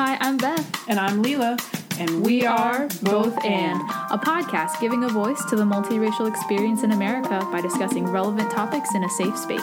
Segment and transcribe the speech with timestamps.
[0.00, 0.88] Hi, I'm Beth.
[0.88, 1.58] And I'm Leela.
[1.98, 3.80] And We are Both and,
[4.12, 8.94] a podcast giving a voice to the multiracial experience in America by discussing relevant topics
[8.94, 9.60] in a safe space.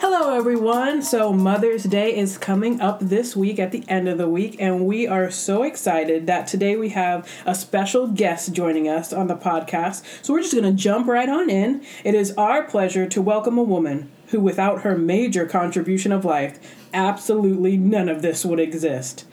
[0.00, 1.02] Hello, everyone.
[1.02, 4.84] So, Mother's Day is coming up this week at the end of the week, and
[4.84, 9.36] we are so excited that today we have a special guest joining us on the
[9.36, 10.02] podcast.
[10.24, 11.84] So, we're just going to jump right on in.
[12.02, 16.58] It is our pleasure to welcome a woman who, without her major contribution of life,
[16.94, 19.24] absolutely none of this would exist.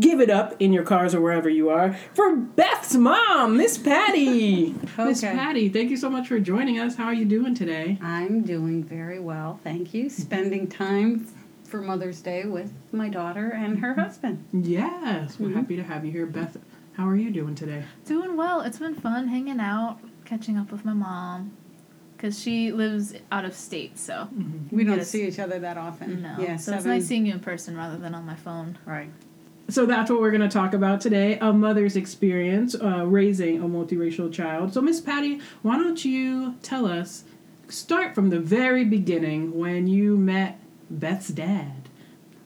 [0.00, 4.74] Give it up in your cars or wherever you are for Beth's mom, Miss Patty.
[4.98, 6.96] Miss Patty, thank you so much for joining us.
[6.96, 7.98] How are you doing today?
[8.00, 10.08] I'm doing very well, thank you.
[10.08, 11.26] Spending time
[11.64, 14.44] for Mother's Day with my daughter and her husband.
[14.52, 15.54] Yes, we're Mhm.
[15.56, 16.56] happy to have you here, Beth.
[16.94, 17.84] How are you doing today?
[18.06, 18.60] Doing well.
[18.62, 21.52] It's been fun hanging out, catching up with my mom.
[22.22, 24.28] Because she lives out of state, so
[24.70, 25.08] We don't Yes.
[25.10, 26.22] see each other that often.
[26.22, 26.36] no.
[26.38, 28.78] Yeah, so it's nice seeing you in person rather than on my phone.
[28.86, 29.10] Right.
[29.68, 33.66] So that's what we're going to talk about today: a mother's experience uh, raising a
[33.66, 34.72] multiracial child.
[34.72, 37.24] So, Miss Patty, why don't you tell us?
[37.68, 41.88] Start from the very beginning when you met Beth's dad.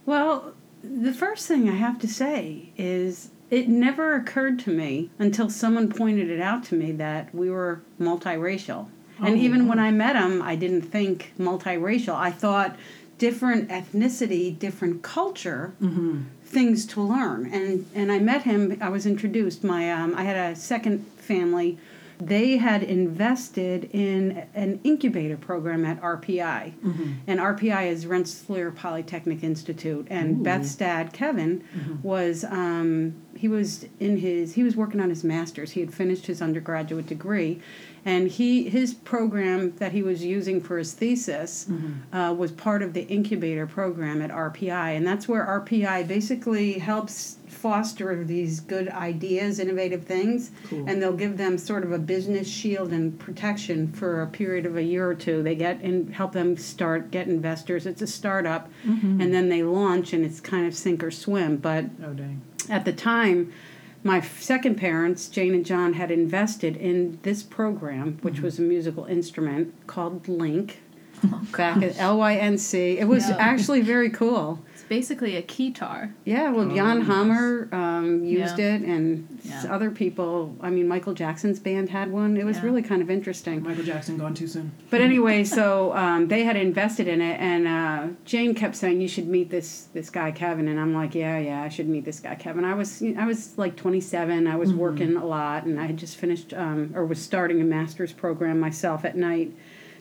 [0.06, 5.50] Well, the first thing I have to say is it never occurred to me until
[5.50, 8.86] someone pointed it out to me that we were multiracial.
[9.18, 12.14] And Oh, even when I met him, I didn't think multiracial.
[12.14, 12.76] I thought
[13.18, 16.22] different ethnicity, different culture, Mm-hmm.
[16.44, 17.46] things to learn.
[17.52, 18.76] And and I met him.
[18.80, 19.64] I was introduced.
[19.64, 21.78] My um, I had a second family.
[22.18, 27.10] They had invested in an incubator program at RPI, Mm-hmm.
[27.26, 30.06] and RPI is Rensselaer Polytechnic Institute.
[30.08, 30.42] And Ooh.
[30.42, 31.62] Beth's dad, Kevin,
[32.02, 35.72] was um, he was in his he was working on his master's.
[35.72, 37.60] He had finished his undergraduate degree,
[38.06, 41.66] and he his program that he was using for his thesis
[42.12, 47.36] uh, was part of the incubator program at RPI, and that's where RPI basically helps
[47.48, 50.84] foster these good ideas, innovative things, Cool.
[50.88, 54.76] and they'll give them sort of a business shield and protection for a period of
[54.76, 55.42] a year or two.
[55.42, 57.86] They get and help them start get investors.
[57.86, 59.20] It's a startup, Mm-hmm.
[59.20, 61.56] and then they launch, and it's kind of sink or swim.
[61.56, 62.14] But Oh
[62.70, 63.52] at the time,
[64.06, 68.44] my second parents, Jane and John, had invested in this program, which mm-hmm.
[68.44, 70.76] was a musical instrument called LYNC.
[71.56, 72.98] Back at LYNC.
[72.98, 73.36] It was Yeah.
[73.38, 74.60] actually very cool.
[74.74, 76.12] It's basically a keytar.
[76.24, 77.06] Yeah, well, Oh, Jan nice.
[77.08, 78.74] Hammer um, used Yeah.
[78.76, 79.64] it, and Yeah.
[79.70, 80.54] other people.
[80.60, 82.36] I mean, Michael Jackson's band had one.
[82.36, 82.64] It was Yeah.
[82.64, 83.62] really kind of interesting.
[83.62, 84.72] Michael Jackson gone too soon.
[84.90, 89.08] But anyway, so um, they had invested in it, and uh, Jane kept saying you
[89.08, 92.20] should meet this this guy Kevin, and I'm like, yeah, yeah, I should meet this
[92.20, 92.64] guy Kevin.
[92.64, 94.46] I was I was like 27.
[94.46, 97.64] I was working a lot, and I had just finished um, or was starting a
[97.64, 99.52] master's program myself at night.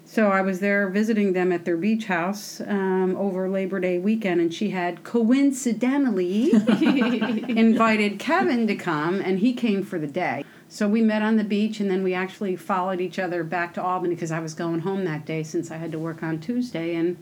[0.07, 4.39] So I was there visiting them at their beach house um, over Labor Day weekend,
[4.39, 6.51] and she had coincidentally
[7.49, 10.43] invited Kevin to come, and he came for the day.
[10.69, 13.81] So we met on the beach, and then we actually followed each other back to
[13.83, 16.95] Albany because I was going home that day since I had to work on Tuesday,
[16.95, 17.17] and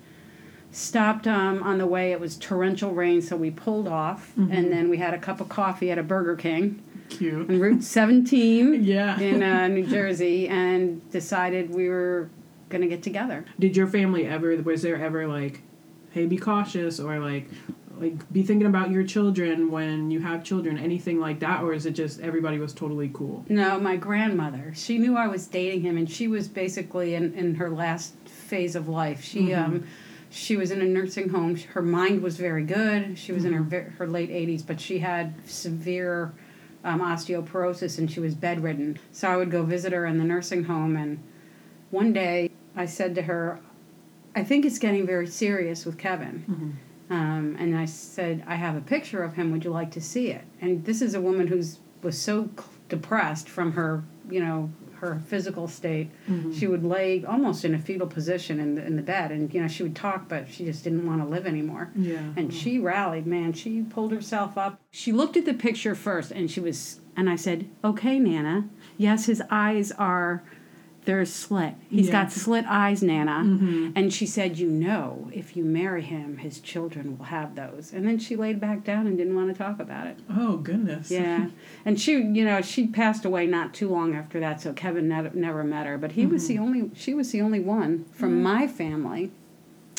[0.71, 2.11] stopped um, on the way.
[2.11, 5.47] It was torrential rain, so we pulled off, and then we had a cup of
[5.47, 7.49] coffee at a Burger King Cute.
[7.49, 9.17] on Route 17 Yeah.
[9.19, 12.29] in uh, New Jersey, and decided we were
[12.81, 13.45] to get together.
[13.59, 14.55] Did your family ever?
[14.63, 15.61] Was there ever like,
[16.11, 17.47] hey, be cautious, or like,
[17.99, 21.85] like be thinking about your children when you have children, anything like that, or is
[21.85, 23.45] it just everybody was totally cool?
[23.49, 24.73] No, my grandmother.
[24.75, 28.75] She knew I was dating him, and she was basically in, in her last phase
[28.75, 29.23] of life.
[29.23, 29.85] She um,
[30.29, 31.55] she was in a nursing home.
[31.55, 33.17] Her mind was very good.
[33.17, 36.33] She was in her her late eighties, but she had severe
[36.83, 38.99] um, osteoporosis, and she was bedridden.
[39.11, 41.23] So I would go visit her in the nursing home, and
[41.91, 43.59] one day I said to her,
[44.35, 46.77] "I think it's getting very serious with Kevin."
[47.09, 49.51] Um, and I said, I have a picture of him.
[49.51, 50.43] Would you like to see it?
[50.61, 52.49] And this is a woman who's was so
[52.89, 56.09] depressed from her, you know, her physical state.
[56.57, 59.61] She would lay almost in a fetal position in the, in the bed, and you
[59.61, 61.91] know, she would talk, but she just didn't want to live anymore.
[61.95, 62.19] Yeah.
[62.37, 63.51] And she rallied, man.
[63.53, 64.79] She pulled herself up.
[64.91, 68.69] She looked at the picture first, and she was, and I said, "Okay, Nana.
[68.97, 70.41] Yes, his eyes are."
[71.05, 71.73] They're slit.
[71.89, 72.11] He's Yeah.
[72.23, 73.43] got slit eyes, Nana.
[73.45, 73.91] Mhm.
[73.95, 77.91] And she said, You know, if you marry him, his children will have those.
[77.93, 80.17] And then she laid back down and didn't want to talk about it.
[80.29, 81.11] Oh goodness.
[81.11, 81.47] Yeah.
[81.85, 85.31] and she, you know, she passed away not too long after that, so Kevin never,
[85.33, 85.97] never met her.
[85.97, 89.31] But he was the only, she was the only one from my family.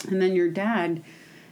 [0.08, 1.02] And then your dad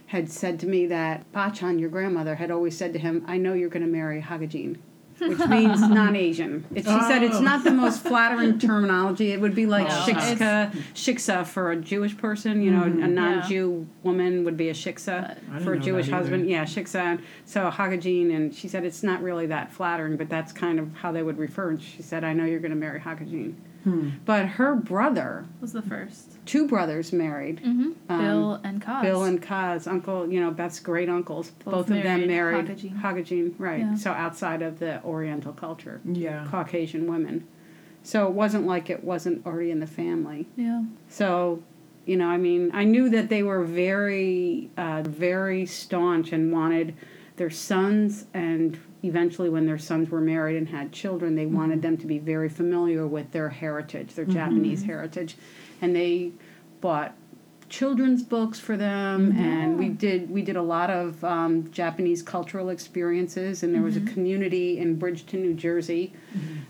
[0.07, 3.53] had said to me that Bachan, your grandmother, had always said to him, I know
[3.53, 4.77] you're going to marry Hakujin.
[5.19, 6.65] Which means non-Asian.
[6.75, 7.41] It, she said it's Oh.
[7.41, 9.31] not the most flattering terminology.
[9.31, 12.61] It would be like No, shiksa, shiksa for a Jewish person.
[12.61, 16.49] You know, a non-Jew woman would be a shiksa for a Jewish husband.
[16.49, 17.19] Yeah, shiksa.
[17.45, 21.11] So Hakujin, and she said it's not really that flattering, but that's kind of how
[21.11, 21.69] they would refer.
[21.71, 24.09] And she said, "I know you're going to marry Hakujin." Hmm.
[24.25, 26.37] But her brother, Was the first.
[26.45, 27.57] two brothers married.
[27.63, 27.91] Mm-hmm.
[28.09, 29.01] Um, Bill and Kaz.
[29.01, 31.49] Bill and Kaz, uncle, you know, Beth's great uncles.
[31.65, 33.01] Both, Both of them married married Hakujin.
[33.01, 33.79] Hakujin, right.
[33.81, 33.95] Yeah.
[33.95, 36.47] So outside of the Oriental culture, Yeah.
[36.49, 37.45] Caucasian women.
[38.03, 40.47] So it wasn't like it wasn't already in the family.
[40.57, 40.83] Yeah.
[41.09, 41.61] So,
[42.05, 46.95] you know, I mean, I knew that they were very, uh, very staunch and wanted
[47.35, 51.97] their sons, and eventually, when their sons were married and had children, they wanted them
[51.97, 55.35] to be very familiar with their heritage, their Japanese heritage,
[55.81, 56.31] and they
[56.81, 57.15] bought
[57.73, 62.69] children's books for them and we did we did a lot of um, japanese cultural
[62.69, 66.13] experiences and there was a community in bridgeton new jersey.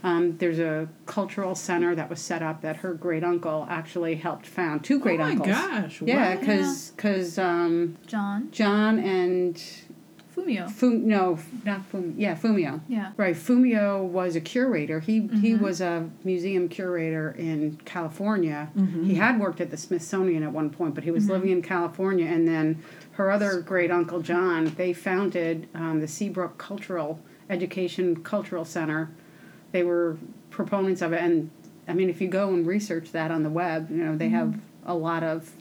[0.02, 4.46] Um, there's a cultural center that was set up that her great uncle actually helped
[4.46, 6.00] found two great uncles oh my uncles.
[6.00, 6.02] gosh.
[6.08, 6.40] yeah wow.
[6.40, 8.50] because because um, John.
[8.52, 9.62] john and
[10.36, 10.68] Fumio.
[10.70, 13.12] Fum, no not Fum, yeah fumio Yeah.
[13.18, 15.00] Right, Fumio was a curator.
[15.00, 15.62] He he Mhm.
[15.62, 18.70] was a museum curator in California.
[18.78, 19.06] Mhm.
[19.06, 21.30] He had worked at the Smithsonian at one point, but he was Mhm.
[21.30, 22.26] living in California.
[22.26, 22.78] And then
[23.14, 27.20] her other great uncle John, they founded um, the Seabrook Cultural
[27.50, 29.10] Education Cultural Center.
[29.72, 30.18] They were
[30.50, 31.50] proponents of it, and
[31.88, 34.56] I mean, if you go and research that on the web, you know they have
[34.86, 35.52] a lot of,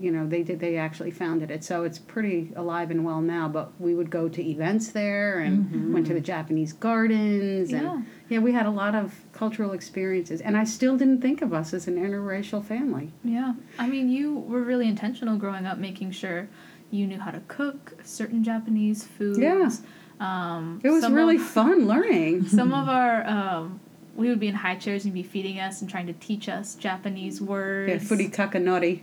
[0.00, 3.48] you know, they did they actually founded it, so it's pretty alive and well now.
[3.48, 8.02] But we would go to events there and went to the Japanese gardens, and Yeah.
[8.28, 11.72] yeah, we had a lot of cultural experiences, and I still didn't think of us
[11.72, 13.12] as an interracial family.
[13.24, 13.54] Yeah.
[13.78, 16.48] I mean, you were really intentional growing up, making sure
[16.90, 19.38] you knew how to cook certain Japanese foods.
[19.38, 19.70] Yeah.
[20.20, 22.44] Um, It was really Of, fun learning.
[22.58, 23.80] some of our, um,
[24.18, 26.74] we would be in high chairs and be feeding us and trying to teach us
[26.74, 27.88] Japanese words.
[27.88, 29.02] Yeah, furikake nori.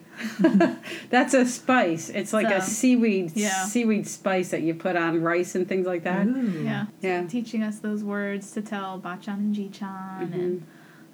[1.09, 2.09] That's a spice.
[2.09, 3.63] It's like a seaweed yeah.
[3.65, 6.27] seaweed spice that you put on rice and things like that.
[6.27, 6.61] Ooh.
[6.65, 6.87] Yeah.
[6.99, 7.25] Yeah.
[7.27, 10.33] Teaching us those words to tell Bachan and Jichan.
[10.33, 10.61] And,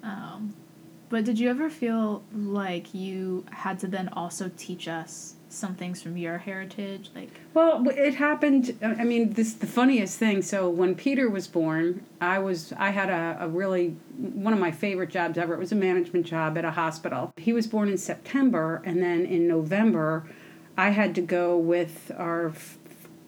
[0.02, 0.08] Mhm.
[0.08, 0.54] um,
[1.08, 6.02] but did you ever feel like you had to then also teach us some things
[6.02, 7.10] from your heritage?
[7.14, 8.76] Like, Well, it happened.
[8.82, 10.42] I mean, this the funniest thing.
[10.42, 14.70] So when Peter was born, I was I had a, a really one of my
[14.70, 15.54] favorite jobs ever.
[15.54, 17.32] It was a management job at a hospital.
[17.36, 20.28] He was born in September, and then in November,
[20.76, 22.52] I had to go with our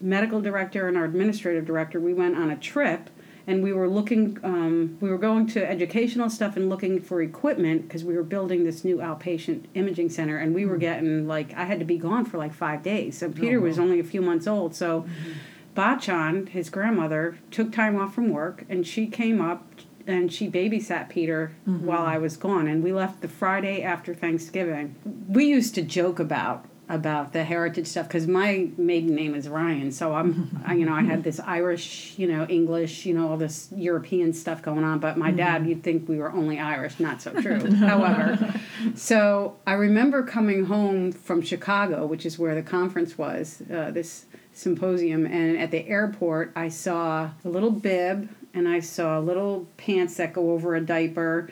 [0.00, 2.00] medical director and our administrative director.
[2.00, 3.10] We went on a trip.
[3.46, 7.82] And we were looking, um, we were going to educational stuff and looking for equipment
[7.82, 10.38] because we were building this new outpatient imaging center.
[10.38, 10.80] And we were mm-hmm.
[10.80, 13.18] getting like, I had to be gone for like five days.
[13.18, 14.74] So oh, Peter was only a few months old.
[14.74, 15.32] So mm-hmm.
[15.74, 19.66] Bachan, his grandmother, took time off from work and she came up
[20.06, 21.84] and she babysat Peter mm-hmm.
[21.84, 22.66] while I was gone.
[22.66, 24.94] And we left the Friday after Thanksgiving.
[25.28, 29.90] We used to joke about about the heritage stuff because my maiden name is Ryan,
[29.90, 33.36] so I'm, I, you know, I had this Irish, you know, English, you know, all
[33.36, 34.98] this European stuff going on.
[34.98, 37.74] But my dad, you'd think we were only Irish, not so true.
[37.74, 38.54] However,
[38.94, 44.26] so I remember coming home from Chicago, which is where the conference was, uh, this
[44.52, 50.16] symposium, and at the airport, I saw a little bib and I saw little pants
[50.18, 51.50] that go over a diaper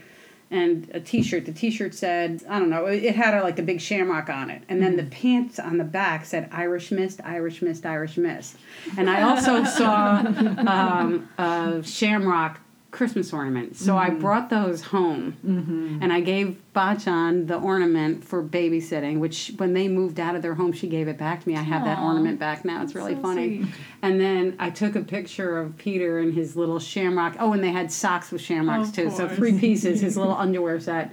[0.52, 1.46] and a t-shirt.
[1.46, 4.62] The t-shirt said, I don't know, it had a, like a big shamrock on it.
[4.68, 8.56] And then the pants on the back said Irish Mist, Irish Mist, Irish Mist.
[8.98, 10.18] And I also saw
[10.66, 12.60] um, a shamrock
[12.92, 13.74] Christmas ornament.
[13.74, 14.18] So I mm-hmm.
[14.18, 16.00] brought those home mm-hmm.
[16.02, 20.54] and I gave Bachan the ornament for babysitting, which when they moved out of their
[20.54, 21.56] home, she gave it back to me.
[21.56, 22.82] I have that ornament back now.
[22.82, 23.62] It's really so funny.
[23.62, 23.74] sweet.
[24.02, 27.36] And then I took a picture of Peter and his little shamrock.
[27.40, 29.10] Oh, and they had socks with shamrocks Of too.
[29.10, 31.12] So three pieces, his little underwear set.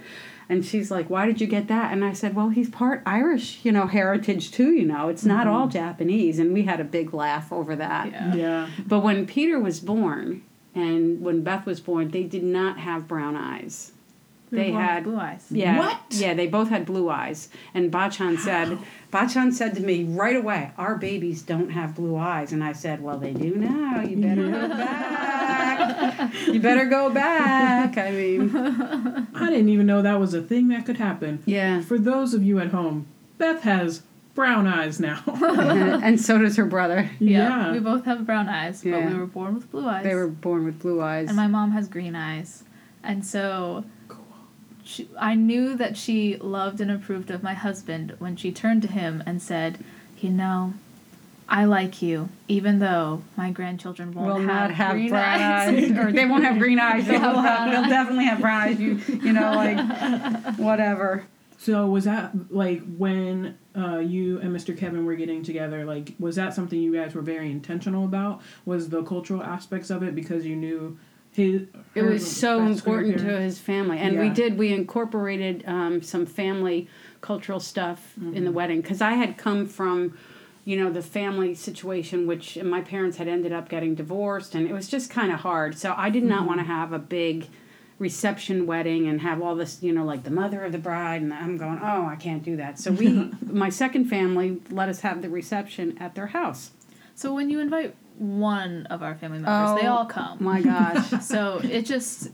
[0.50, 3.60] And she's like, "Why did you get that?" And I said, "Well, he's part Irish,
[3.62, 4.72] you know, heritage too.
[4.72, 5.54] You know, it's not mm-hmm.
[5.54, 8.10] all Japanese." And we had a big laugh over that.
[8.10, 8.34] yeah.
[8.34, 8.68] Yeah.
[8.84, 10.42] But when Peter was born,
[10.74, 13.92] and when Beth was born, they did not have brown eyes.
[14.50, 15.46] We They born had blue eyes.
[15.50, 16.00] yeah, What?
[16.10, 17.48] Yeah, they both had blue eyes.
[17.72, 18.78] And Bachan said,
[19.12, 23.00] Bachan said to me right away, "Our babies don't have blue eyes." And I said,
[23.00, 24.00] "Well, they do now.
[24.02, 26.34] You better go back.
[26.46, 28.50] You better go back." I mean,
[29.34, 31.42] I didn't even know that was a thing that could happen.
[31.46, 31.80] yeah.
[31.80, 33.06] For those of you at home,
[33.38, 34.02] Beth has
[34.40, 35.22] brown eyes now.
[35.26, 37.10] and, and so does her brother.
[37.18, 37.72] Yeah.
[37.72, 39.08] We both have brown eyes, but Yeah.
[39.12, 40.02] we were born with blue eyes.
[40.04, 41.28] They were born with blue eyes.
[41.28, 42.64] and my mom has green eyes.
[43.04, 44.24] And so Cool.
[44.84, 48.88] she, I knew that she loved and approved of my husband when she turned to
[48.88, 49.78] him and said,
[50.20, 50.72] You know,
[51.48, 55.68] I like you, even though my grandchildren won't will have not have green brown eyes.
[55.90, 57.06] eyes, or they won't have green eyes.
[57.06, 57.70] They They'll will have have.
[57.72, 58.80] They'll definitely have brown eyes.
[58.80, 61.24] You, you know, like whatever.
[61.60, 64.74] So was that like when uh, you and Mr.
[64.76, 65.84] Kevin were getting together?
[65.84, 68.40] Like, was that something you guys were very intentional about?
[68.64, 70.98] Was the cultural aspects of it because you knew
[71.32, 71.64] his?
[71.94, 74.56] It was so important to his family, and we did.
[74.56, 76.88] We incorporated um, some family
[77.20, 78.44] cultural stuff in Mm-hmm.
[78.46, 80.16] the wedding because I had come from,
[80.64, 84.72] you know, the family situation, which my parents had ended up getting divorced, and it
[84.72, 85.76] was just kind of hard.
[85.76, 86.30] So I did Mm-hmm.
[86.30, 87.48] not want to have a big
[88.00, 91.32] reception wedding and have all this, you know, like the mother of the bride, and
[91.32, 92.78] I'm going, oh, I can't do that.
[92.80, 96.70] So we, my second family, let us have the reception at their house.
[97.14, 100.38] So when you invite one of our family members, they Oh, all come.
[100.42, 101.12] My gosh.
[101.22, 102.30] So it just,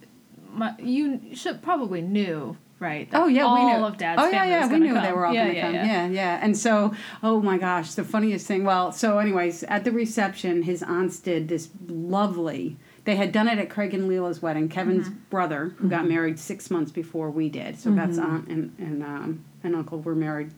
[0.52, 3.08] my, you should probably knew, right?
[3.12, 3.84] Oh yeah, all we knew.
[3.84, 5.02] of Dad's oh yeah, yeah, we knew come.
[5.02, 5.74] they were all yeah, going to yeah, come.
[5.74, 5.84] Yeah.
[5.84, 6.38] Yeah, yeah.
[6.42, 6.94] And so,
[7.24, 8.62] oh my gosh, the funniest thing.
[8.64, 12.76] Well, so anyways, at the reception, his aunts did this lovely.
[13.06, 14.68] They had done it at Craig and Leela's wedding.
[14.68, 15.18] Kevin's Mm-hmm.
[15.30, 16.08] brother, who got mm-hmm.
[16.08, 17.78] married six months before we did.
[17.78, 18.30] So Beth's mm-hmm.
[18.30, 20.50] aunt and and um, and uncle were married.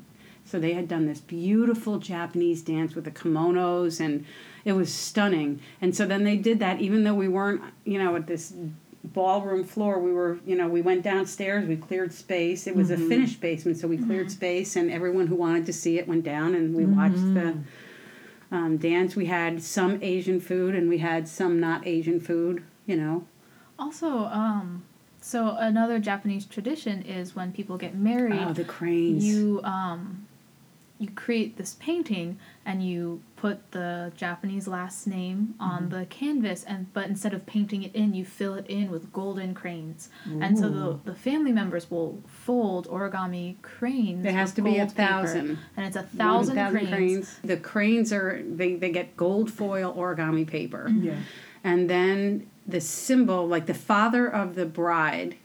[0.45, 4.25] So they had done this beautiful Japanese dance with the kimonos, and
[4.65, 5.61] it was stunning.
[5.83, 8.55] And so then they did that, even though we weren't, you know, at this
[9.05, 9.99] ballroom floor.
[9.99, 11.69] We were, you know, we went downstairs.
[11.69, 12.67] We cleared space.
[12.67, 13.09] It was a mm-hmm.
[13.09, 16.55] finished basement, so we cleared space, and everyone who wanted to see it went down,
[16.55, 17.57] and we watched the
[18.51, 19.15] um, dance.
[19.17, 22.63] We had some Asian food, and we had some not Asian food.
[22.87, 23.27] You know,
[23.79, 24.85] Also, um,
[25.21, 29.25] so another Japanese tradition is when people get married, oh, the cranes.
[29.25, 30.27] you um,
[30.99, 35.99] you create this painting and you put the Japanese last name on Mm-hmm.
[35.99, 39.55] the canvas, and but instead of painting it in, you fill it in with golden
[39.55, 40.09] cranes,
[40.41, 44.25] and so the the family members will fold origami cranes.
[44.27, 45.59] It has to be a gold paper, thousand.
[45.77, 47.39] and it's a thousand, 1,000 cranes.
[47.45, 50.87] The cranes are they they get gold foil origami paper.
[50.89, 51.07] Mm-hmm.
[51.07, 51.19] Yeah.
[51.65, 55.37] and then the symbol like the father of the bride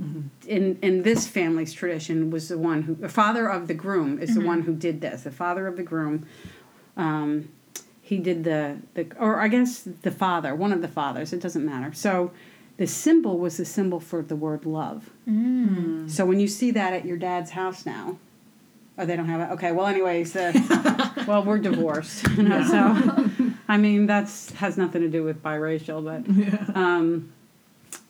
[0.00, 0.22] mm-hmm.
[0.46, 4.34] in in this family's tradition was the one who the father of the groom is
[4.34, 4.48] the mm-hmm.
[4.48, 6.26] one who did this the father of the groom
[6.96, 7.48] um,
[8.00, 11.64] he did the the or i guess the father one of the fathers it doesn't
[11.64, 11.92] matter.
[11.92, 12.30] So
[12.78, 15.10] the symbol was the symbol for the word love.
[15.28, 16.10] Mm.
[16.10, 18.18] so when you see that at your dad's house now
[18.98, 19.52] oh they don't have it?
[19.54, 20.52] Okay well anyways uh,
[21.26, 22.26] well we're divorced.
[22.36, 23.26] You know, so
[23.68, 27.32] i mean that's has nothing to do with biracial but um,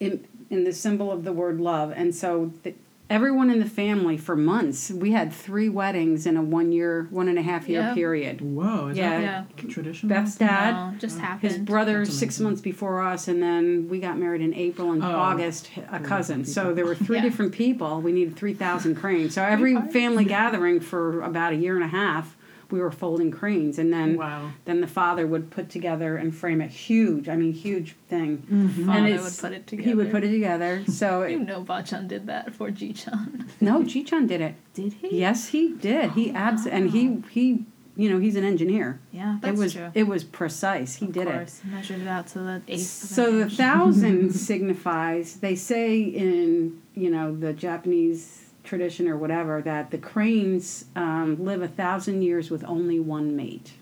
[0.00, 2.74] in in the symbol of the word love, and so the,
[3.12, 7.28] everyone in the family for months we had three weddings in a one year, one
[7.28, 7.94] and a half year Yeah.
[7.94, 8.40] period.
[8.40, 8.88] Whoa.
[8.88, 9.20] Is Yeah.
[9.20, 9.44] Yeah.
[9.56, 10.08] that traditional?
[10.08, 11.52] Beth's dad, No, just happened.
[11.52, 15.06] his brother, six months before us, and then we got married in April and Oh.
[15.06, 16.44] August, a cousin.
[16.46, 17.22] So there were three Yeah.
[17.22, 18.00] different people.
[18.00, 19.34] We needed three thousand cranes.
[19.34, 22.34] So every family gathering for about a year and a half.
[22.72, 24.50] We were folding cranes, and then Wow.
[24.64, 28.38] then the father would put together and frame a huge, I mean, huge thing.
[28.50, 28.86] Mm-hmm.
[28.86, 29.88] Father and would put it together.
[29.88, 30.82] He would put it together.
[30.86, 33.48] So You it, know, Bachan did that for Ji-chan.
[33.60, 34.54] no, Ji-chan did it.
[34.74, 35.20] Did he?
[35.20, 36.12] Yes, he did.
[36.12, 37.64] He abs and he he
[37.94, 38.98] you know he's an engineer.
[39.12, 39.90] Yeah, that's it was true.
[39.92, 40.94] it was precise.
[40.96, 42.80] He of did course, measured it out to the eighth.
[42.86, 43.56] So of the inch.
[43.56, 45.36] thousand signifies.
[45.36, 51.62] They say in you know the Japanese tradition or whatever that the cranes um, live
[51.62, 53.72] a thousand years with only one mate.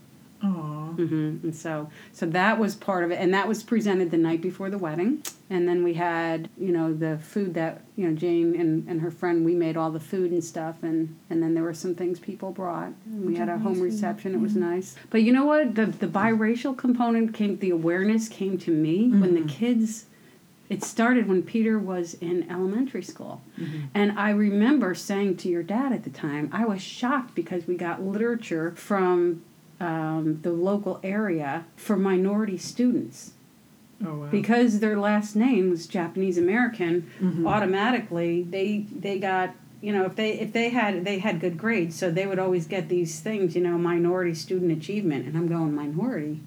[0.42, 0.46] Aw.
[0.46, 4.40] hmm And so, so that was part of it, and that was presented the night
[4.40, 5.22] before the wedding.
[5.50, 9.10] And then we had, you know, the food that you know Jane and, and her
[9.10, 12.18] friend we made all the food and stuff, and and then there were some things
[12.18, 12.92] people brought.
[13.06, 14.96] We had a home reception; it was nice.
[15.10, 15.74] But you know what?
[15.74, 20.06] The the biracial component came, the awareness came to me when the kids.
[20.70, 23.42] It started when Peter was in elementary school.
[23.92, 27.76] And I remember saying to your dad at the time, I was shocked because we
[27.76, 29.42] got literature from
[29.80, 33.32] um, the local area for minority students.
[34.06, 34.26] Oh wow.
[34.30, 37.46] Because their last name was Japanese American, Mm-hmm.
[37.46, 39.50] automatically they they got
[39.82, 42.66] you know if they if they had they had good grades, so they would always
[42.66, 46.38] get these things you know minority student achievement, and I'm going minority.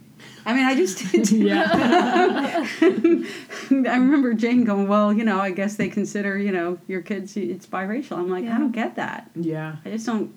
[0.46, 1.32] I mean, I just did.
[1.32, 1.70] yeah.
[2.82, 7.38] I remember Jane going, well, you know, I guess they consider you know your kids
[7.38, 8.18] it's biracial.
[8.18, 9.30] I'm like, I don't get that.
[9.36, 9.78] Yeah.
[9.86, 10.34] I just don't.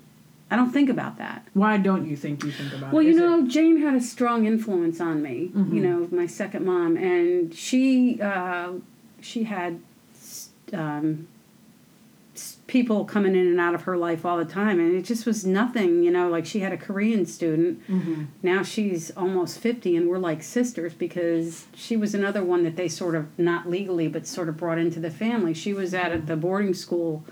[0.48, 1.44] I don't think about that.
[1.54, 2.94] Why don't you think you think about Well, it?
[2.94, 5.50] Well, you Is know, Jane had a strong influence on me.
[5.52, 5.74] Mhm.
[5.74, 8.74] You know, my second mom, and she uh,
[9.20, 9.82] she had um,
[10.14, 10.50] s-
[12.66, 15.44] people coming in and out of her life all the time, and it just was
[15.46, 16.02] nothing.
[16.02, 17.80] You know, like she had a Korean student.
[17.88, 22.64] it, hmm Now she's almost fifty, and we're like sisters because she was another one
[22.64, 25.54] that they sort of not legally, but sort of brought into the family.
[25.54, 27.24] She was at the boarding school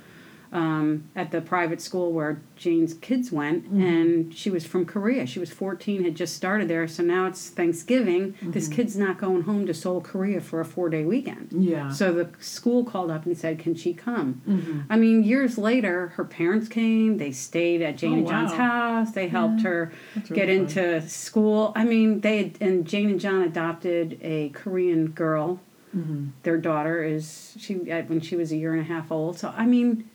[0.54, 3.82] um, at the private school where Jane's kids went, Mm-hmm.
[3.82, 5.26] and she was from Korea.
[5.26, 8.34] She was 14, had just started there, so now it's Thanksgiving.
[8.40, 8.75] This Mm-hmm.
[8.76, 11.49] kid's not going home to Seoul, Korea for a four day weekend.
[11.52, 11.90] Yeah.
[11.90, 14.40] So the school called up and said, Can she come?
[14.49, 14.80] Mm-hmm.
[14.88, 17.18] I mean, years later, her parents came.
[17.18, 18.56] They stayed at Jane Oh, and John's wow.
[19.04, 19.11] house.
[19.12, 21.73] They helped her That's get really into school.
[21.75, 25.58] I mean, they had, and Jane and John adopted a Korean girl.
[25.96, 26.28] Mm-hmm.
[26.44, 29.38] Their daughter is she when she was a year and a half old.
[29.38, 30.08] So I mean,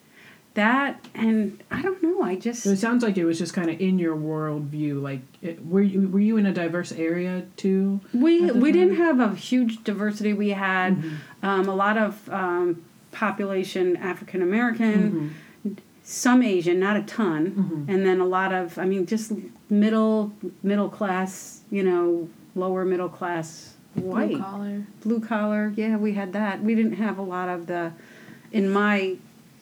[0.60, 2.22] that and I don't know.
[2.32, 5.02] I just So it sounds like it was just kind of in your worldview.
[5.10, 8.02] Like, it, were you were you in a diverse area too?
[8.14, 10.32] We at the we didn't have a huge diversity.
[10.34, 11.46] We had Mm-hmm.
[11.50, 15.36] um, a lot of um, population African American,
[16.04, 17.90] some Asian, not a ton, Mm-hmm.
[17.92, 19.32] and then a lot of I mean just
[19.70, 20.32] middle
[20.64, 24.84] middle class, you know, lower middle class white Blue collar.
[25.06, 25.74] blue collar.
[25.76, 26.62] Yeah, we had that.
[26.68, 27.92] We didn't have a lot of the
[28.52, 29.18] in my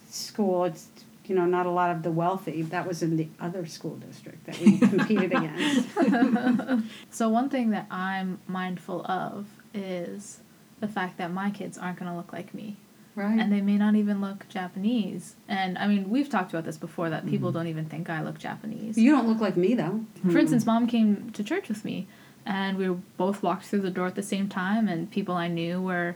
[0.10, 0.64] school.
[0.66, 0.88] It's
[1.26, 2.62] you know not a lot of the wealthy.
[2.62, 5.88] That was in the other school district that we competed against.
[7.10, 10.40] So one thing that I'm mindful of is
[10.80, 12.78] the fact that my kids aren't going to look like me.
[13.16, 13.40] Right.
[13.40, 15.36] And they may not even look Japanese.
[15.48, 17.32] And I mean, we've talked about this before that Mm-hmm.
[17.32, 18.96] people don't even think I look Japanese.
[18.98, 20.02] you don't look like me though.
[20.32, 22.08] For instance, mom came to church with me,
[22.46, 22.88] and we
[23.18, 26.16] both walked through the door at the same time, and people I knew were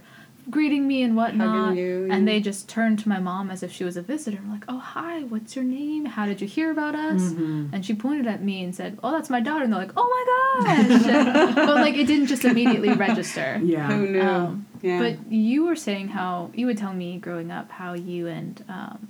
[0.49, 1.75] greeting me and whatnot.
[1.75, 2.15] You, yeah.
[2.15, 4.37] And they just turned to my mom as if she was a visitor.
[4.41, 6.05] I'm like, oh, hi, what's your name?
[6.05, 7.21] How did you hear about us?
[7.21, 7.67] Mm-hmm.
[7.73, 9.63] And she pointed at me and said, oh, that's my daughter.
[9.63, 11.05] And they're like, oh my gosh.
[11.07, 13.59] And- but like, it didn't just immediately register.
[13.63, 13.87] Yeah.
[13.87, 14.21] Who knew?
[14.21, 14.99] Um, yeah.
[14.99, 19.09] But you were saying how you would tell me growing up how you and um,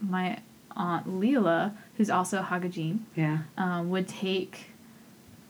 [0.00, 0.38] my
[0.76, 3.38] aunt Leela, who's also Hakujin, yeah.
[3.56, 4.66] um, would take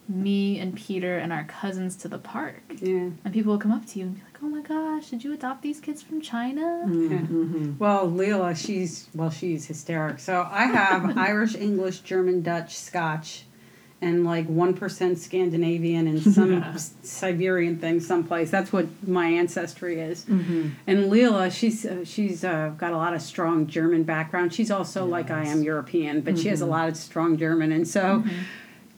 [0.09, 2.62] me and Peter and our cousins to the park.
[2.80, 3.11] Yeah.
[3.25, 5.33] And people would come up to you and be like, oh my gosh, did you
[5.33, 6.83] adopt these kids from China?
[6.87, 7.79] Mm-hmm.
[7.79, 10.19] Well, Leila, she's well, she's hysteric.
[10.19, 13.45] So I have Irish, English, German, Dutch, Scotch,
[14.03, 16.77] and like one percent Scandinavian and some Yeah.
[16.77, 18.51] Siberian thing someplace.
[18.51, 20.27] That's what my ancestry is.
[20.27, 20.69] Mm-hmm.
[20.87, 24.53] And Leila, she's uh, she's uh, got a lot of strong German background.
[24.53, 27.89] She's also like I am European, but she has a lot of strong German, and
[27.89, 28.23] so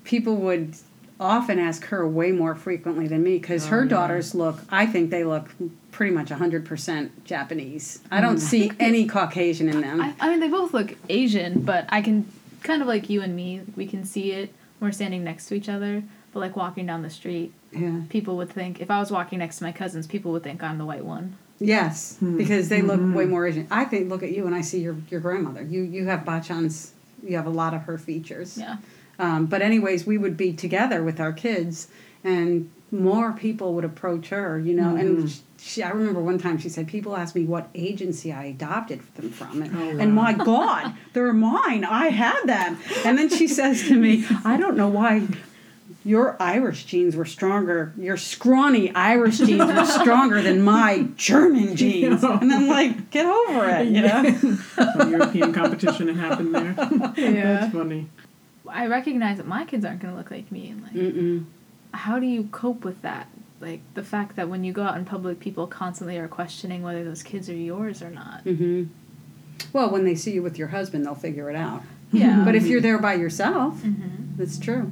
[0.03, 0.75] people would
[1.19, 3.91] often ask her way more frequently than me because Oh, her yeah.
[3.91, 4.61] daughters look.
[4.71, 5.49] I think they look
[5.91, 8.01] pretty much hundred percent Japanese.
[8.11, 8.41] I don't mm.
[8.41, 10.01] see any Caucasian in them.
[10.01, 12.31] I, I mean, they both look Asian, but I can,
[12.63, 14.53] kind of like you and me, we can see it.
[14.79, 16.03] We're standing next to each other,
[16.33, 18.03] but like walking down the street, yeah.
[18.11, 20.77] people would think, if I was walking next to my cousins, people would think I'm
[20.77, 21.39] the white one.
[21.59, 22.37] Yes, hmm.
[22.37, 23.31] because they look way mm-hmm.
[23.31, 23.67] more Asian.
[23.71, 25.63] I think look at you and I see your your grandmother.
[25.63, 26.93] You you have Bachan's.
[27.23, 28.59] You have a lot of her features.
[28.59, 28.77] Yeah.
[29.19, 31.89] Um, but anyways, we would be together with our kids,
[32.25, 34.59] and more people would approach her.
[34.59, 38.33] You know, and she, I remember one time she said, "People asked me what agency
[38.33, 41.85] I adopted them from, and, Oh, and my God, they're mine.
[41.85, 45.27] I had them." And then she says to me, "I don't know why."
[46.05, 47.93] Your Irish genes were stronger.
[47.99, 52.23] Your scrawny Irish genes were stronger than my German genes.
[52.23, 54.57] And I'm like, get over it, you know?
[54.77, 56.75] Some European competition happened there.
[56.75, 58.09] That's funny.
[58.71, 60.71] I recognize that my kids aren't going to look like me.
[60.71, 61.45] And like, Mm-mm.
[61.93, 63.29] how do you cope with that?
[63.61, 67.05] Like the fact that when you go out in public, people constantly are questioning whether
[67.05, 68.43] those kids are yours or not.
[68.43, 68.85] hmm
[69.73, 71.83] Well, when they see you with your husband, they'll figure it out.
[72.13, 72.43] Yeah.
[72.45, 73.93] But if you're there by yourself, hmm
[74.39, 74.91] it's true.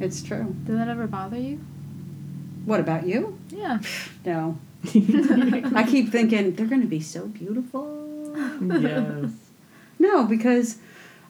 [0.00, 0.54] It's true.
[0.64, 1.58] Did that ever bother you?
[2.64, 3.38] What about you?
[3.50, 3.78] Yeah.
[4.24, 4.58] No.
[4.94, 8.36] I keep thinking they're going to be so beautiful.
[8.60, 9.30] yes.
[10.00, 10.78] No, because,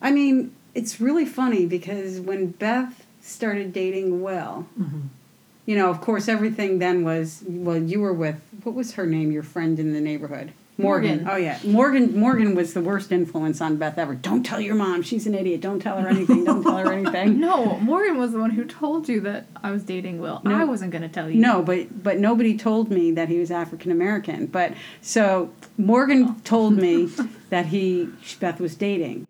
[0.00, 5.02] I mean, it's really funny because when Beth started dating Will, Mhm.
[5.64, 7.78] you know, of course, everything then was well.
[7.78, 9.32] You were with what was her name?
[9.32, 11.24] Your friend in the neighborhood, Morgan.
[11.24, 11.28] Morgan.
[11.32, 12.16] Oh yeah, Morgan.
[12.18, 14.14] Morgan was the worst influence on Beth ever.
[14.14, 15.60] Don't tell your mom; she's an idiot.
[15.60, 16.44] Don't tell her anything.
[16.44, 17.40] Don't tell her anything.
[17.46, 20.40] No, Morgan was the one who told you that I was dating Will.
[20.44, 20.54] No.
[20.54, 21.40] I wasn't going to tell you.
[21.40, 24.46] No, but but nobody told me that he was African American.
[24.46, 27.08] But so Morgan told me
[27.50, 28.08] that he
[28.38, 29.26] Beth was dating.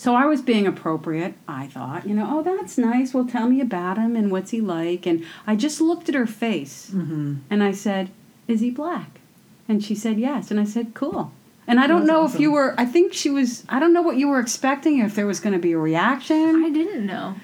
[0.00, 1.34] So I was being appropriate.
[1.46, 3.12] I thought, you know, oh that's nice.
[3.12, 5.04] Well, tell me about him and what's he like.
[5.04, 7.34] And I just looked at her face Mm-hmm.
[7.50, 8.08] and I said,
[8.48, 9.20] "Is he black?"
[9.68, 10.50] And she said yes.
[10.50, 11.32] And I said, "Cool."
[11.68, 12.74] And I don't That's know if you were.
[12.78, 13.62] I think she was.
[13.68, 15.00] I don't know what you were expecting.
[15.00, 16.64] If there was going to be a reaction.
[16.64, 17.34] I didn't know.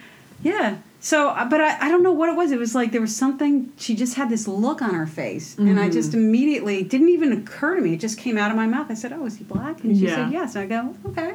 [0.43, 0.79] Yeah.
[0.99, 2.53] So, uh, but I, I don't know what it was.
[2.53, 5.57] It was like there was something, she just had this look on her face.
[5.57, 7.93] And I just immediately, it didn't even occur to me.
[7.95, 8.87] It just came out of my mouth.
[8.91, 9.85] I said, Oh, is he black?
[9.85, 10.15] And she Yeah.
[10.17, 10.57] said, Yes.
[10.57, 11.35] And I go, Okay.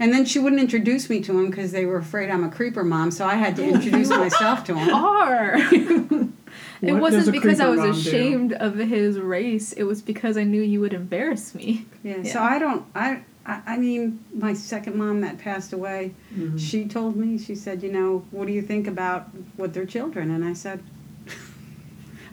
[0.00, 2.84] And then she wouldn't introduce me to him because they were afraid I'm a creeper
[2.84, 3.10] mom.
[3.10, 4.94] So I had to introduce myself to him.
[4.94, 5.54] Are.
[6.80, 8.08] it What does wasn't because I creeper was mom do?
[8.08, 9.72] ashamed of his race.
[9.72, 11.86] It was because I knew you would embarrass me.
[12.02, 12.32] Yeah, Yeah.
[12.32, 16.58] so I don't, I, I, I mean, my second mom that passed away, Mhm.
[16.60, 20.30] she told me, she said, you know, what do you think about with their children?
[20.30, 20.80] And I said,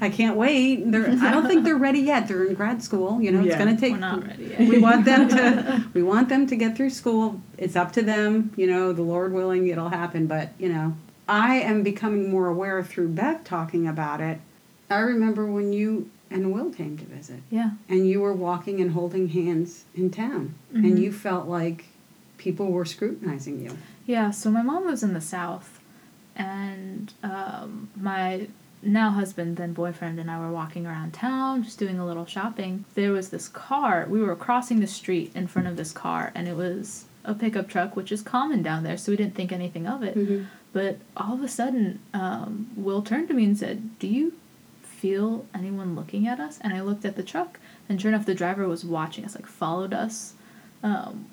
[0.02, 0.92] I can't wait.
[0.92, 2.28] They're, I don't think they're ready yet.
[2.28, 3.22] They're in grad school.
[3.22, 3.94] You know, it's going to take.
[3.94, 4.60] We're not ready yet.
[4.70, 5.86] We want them to.
[5.94, 7.42] We want them to get through school.
[7.58, 8.52] It's up to them.
[8.58, 10.28] You know, the Lord willing, it'll happen.
[10.28, 10.96] But you know,
[11.28, 14.40] I am becoming more aware through Beth talking about it.
[14.90, 17.72] I remember when you and Will came to visit Yeah.
[17.88, 20.84] and you were walking and holding hands in town Mhm.
[20.86, 21.86] and you felt like
[22.38, 25.80] people were scrutinizing you Yeah, so my mom lives in the South,
[26.36, 28.48] and um, my
[28.86, 32.86] now husband, then boyfriend, and I were walking around town just doing a little shopping.
[32.94, 34.06] There was this car.
[34.10, 37.68] We were crossing the street in front of this car, and it was a pickup
[37.68, 40.16] truck, which is common down there, so we didn't think anything of it.
[40.16, 40.46] Mm-hmm.
[40.74, 44.34] But all of a sudden, um, Will turned to me and said, Do you
[44.82, 46.60] feel anyone looking at us?
[46.62, 49.48] And I looked at the truck, and sure enough, the driver was watching us, like
[49.48, 50.34] followed us
[50.84, 51.28] um,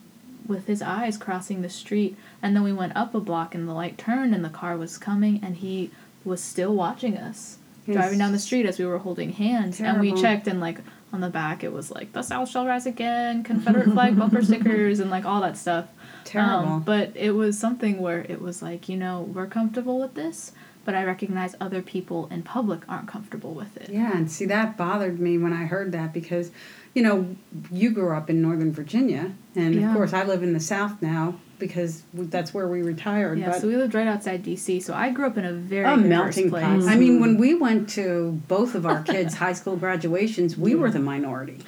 [0.47, 2.17] with his eyes crossing the street.
[2.41, 4.97] And then we went up a block, and the light turned, and the car was
[4.99, 5.91] coming, and he
[6.25, 9.81] was still watching us driving down the street as we were holding hands.
[9.81, 10.79] And we checked, and like
[11.13, 15.01] on the back, it was like, The South shall rise again, Confederate flag bumper stickers,
[15.01, 15.87] and like all that stuff.
[16.25, 20.15] terrible Um, but it was something where it was like, you know, we're comfortable with
[20.15, 20.53] this,
[20.85, 23.91] but I recognize other people in public aren't comfortable with it.
[23.91, 26.51] yeah and see that bothered me when i heard that because
[26.95, 27.37] you know
[27.71, 29.91] you grew up in northern virginia and Yeah.
[29.91, 33.61] of course i live in the south now because that's where we retired Yeah, but
[33.61, 36.51] so we lived right outside DC, so I grew up in a very a melting
[36.51, 36.65] place.
[36.65, 36.89] pot.
[36.89, 40.91] I mean, when we went to both of our kids' high school graduations, we were
[40.91, 41.59] the minority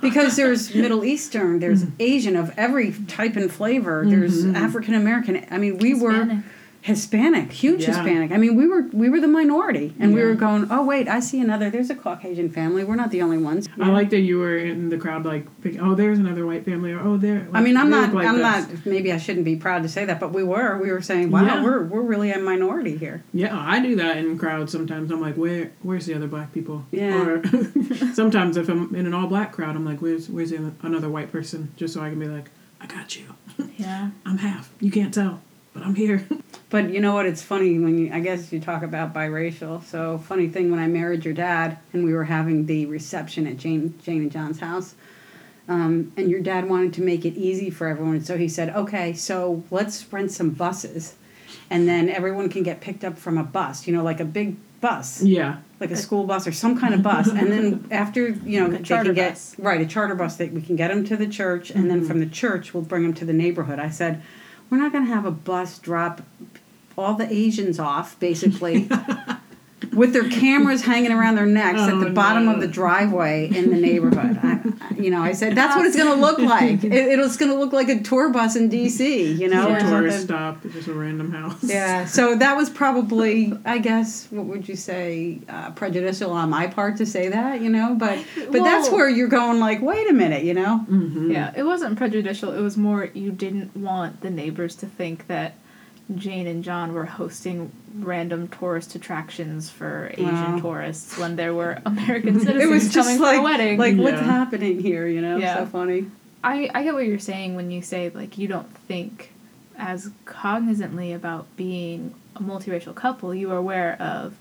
[0.00, 1.92] because there's Middle Eastern, there's mm.
[2.00, 4.56] Asian of every type and flavor, there's mm-hmm.
[4.56, 5.46] African American.
[5.50, 6.42] I mean, we were
[6.82, 7.52] Hispanic.
[7.52, 7.94] Huge Yeah.
[7.94, 8.32] Hispanic.
[8.32, 10.66] I mean, we were we were the minority, and we were going.
[10.68, 11.70] Oh wait, I see another.
[11.70, 12.82] There's a Caucasian family.
[12.82, 13.68] We're not the only ones.
[13.80, 15.46] I like that you were in the crowd, like,
[15.80, 17.46] oh, there's another white family, or oh, there.
[17.54, 18.12] I mean, I'm not.
[18.12, 18.68] like I'm this.
[18.68, 18.84] not.
[18.86, 20.76] Maybe I shouldn't be proud to say that, but we were.
[20.76, 21.62] We were saying, "Wow, Yeah.
[21.62, 25.12] we're we're really a minority here." Yeah, I do that in crowds sometimes.
[25.12, 26.84] I'm like, where, where's the other black people?
[26.90, 27.16] Yeah.
[27.24, 27.42] Or
[28.14, 31.30] sometimes if I'm in an all black crowd, I'm like, where's, where's the another white
[31.30, 31.72] person?
[31.76, 33.34] Just so I can be like, I got you.
[33.76, 34.10] Yeah.
[34.26, 34.72] I'm half.
[34.80, 35.40] You can't tell,
[35.72, 36.26] but I'm here.
[36.72, 37.26] But you know what?
[37.26, 39.84] It's funny when you, I guess you talk about biracial.
[39.84, 43.58] So funny thing when I married your dad and we were having the reception at
[43.58, 44.94] Jane, Jane and John's house,
[45.68, 48.24] um, and your dad wanted to make it easy for everyone.
[48.24, 51.14] So he said, "Okay, so let's rent some buses,
[51.68, 53.86] and then everyone can get picked up from a bus.
[53.86, 55.58] You know, like a big bus, yeah.
[55.78, 57.28] like a school bus or some kind of bus.
[57.28, 59.56] And then after you know Like a they can get bus.
[59.58, 62.18] right a charter bus that we can get them to the church, and then from
[62.18, 64.22] the church we'll bring them to the neighborhood." I said,
[64.72, 66.22] "We're not going to have a bus drop
[66.96, 68.88] all the Asians off, basically."
[69.92, 72.54] With their cameras hanging around their necks at the Oh, bottom no.
[72.54, 75.96] of the driveway in the neighborhood, I, I- you know, I said that's what it's
[75.96, 76.84] going to look like.
[76.84, 79.32] It, it's going to look like a tour bus in D.C.
[79.32, 81.62] You know, a or tourist stop, just a random house.
[81.64, 86.66] Yeah, so that was probably, I guess, what would you say, uh, prejudicial on my
[86.68, 87.94] part to say that, you know?
[87.94, 90.84] But but that's where you're going like, wait a minute, you know?
[90.88, 91.30] Mm-hmm.
[91.32, 92.52] Yeah, it wasn't prejudicial.
[92.52, 95.54] It was more you didn't want the neighbors to think that
[96.16, 100.58] Jane and John were hosting random tourist attractions for Asian Wow.
[100.60, 103.78] tourists when there were American citizens It was just coming like, for a wedding.
[103.78, 105.36] like what's happening here, you know?
[105.38, 105.58] Yeah.
[105.58, 106.06] So funny.
[106.44, 109.32] I, I get what you're saying when you say like you don't think
[109.78, 113.34] as cognizantly about being a multiracial couple.
[113.34, 114.36] You are aware of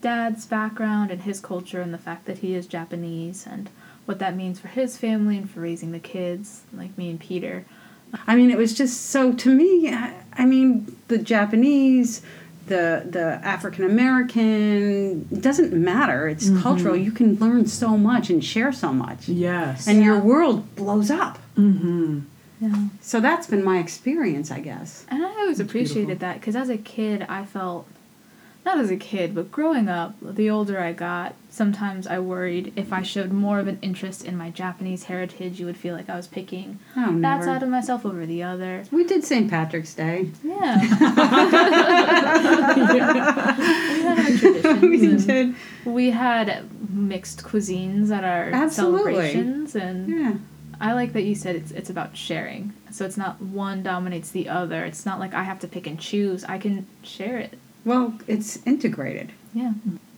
[0.00, 3.70] dad's background and his culture and the fact that he is Japanese and
[4.04, 7.64] what that means for his family and for raising the kids, like me and Peter.
[8.26, 12.22] I mean, it was just so, to me, I, I mean, the Japanese,
[12.66, 16.28] the the African American, doesn't matter.
[16.28, 16.96] It's cultural.
[16.96, 19.28] You can learn so much and share so much.
[19.28, 19.86] Yes.
[19.86, 21.38] And your world blows up.
[21.56, 22.20] mm-hmm.
[22.60, 22.84] Yeah.
[23.02, 25.04] So that's been my experience, I guess.
[25.10, 26.28] And I always That's appreciated beautiful.
[26.28, 27.86] that because as a kid, I felt,
[28.64, 32.92] not as a kid, but growing up, the older I got, sometimes I worried if
[32.92, 36.16] I showed more of an interest in my Japanese heritage, you would feel like I
[36.16, 38.84] was picking Oh, that side of myself over the other.
[38.90, 39.50] We did St.
[39.50, 40.30] Patrick's Day.
[40.42, 40.80] Yeah.
[40.80, 40.86] we
[44.02, 44.82] had our traditions.
[44.82, 45.54] we did.
[45.84, 49.12] We had mixed cuisines at our Absolutely.
[49.14, 50.34] celebrations, and Yeah.
[50.80, 52.72] I like that you said it's it's about sharing.
[52.90, 54.84] So it's not one dominates the other.
[54.84, 56.44] It's not like I have to pick and choose.
[56.44, 57.58] I can share it.
[57.84, 59.32] Well, it's integrated.
[59.52, 59.72] Yeah.